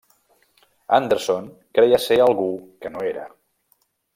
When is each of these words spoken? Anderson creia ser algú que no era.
Anderson 0.99 1.51
creia 1.79 2.01
ser 2.07 2.19
algú 2.25 2.49
que 2.85 2.93
no 2.97 3.07
era. 3.15 3.29